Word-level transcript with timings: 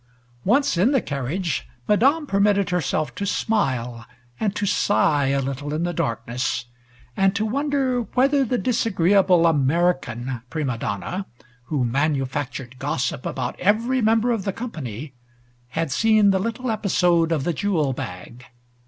Once 0.43 0.77
in 0.79 0.89
the 0.93 0.99
carriage, 0.99 1.67
Madame 1.87 2.25
permitted 2.25 2.71
herself 2.71 3.13
to 3.13 3.23
smile 3.23 4.03
and 4.39 4.55
to 4.55 4.65
sigh 4.65 5.27
a 5.27 5.39
little 5.39 5.75
in 5.75 5.83
the 5.83 5.93
darkness, 5.93 6.65
and 7.15 7.35
to 7.35 7.45
wonder 7.45 8.01
whether 8.15 8.43
the 8.43 8.57
disagreeable 8.57 9.45
American 9.45 10.41
prima 10.49 10.75
donna, 10.79 11.27
who 11.65 11.85
manufactured 11.85 12.79
gossip 12.79 13.27
about 13.27 13.59
every 13.59 14.01
member 14.01 14.31
of 14.31 14.43
the 14.43 14.51
company, 14.51 15.13
had 15.67 15.91
seen 15.91 16.31
the 16.31 16.39
little 16.39 16.71
episode 16.71 17.31
of 17.31 17.43
the 17.43 17.53
jewel 17.53 17.93
bag. 17.93 18.45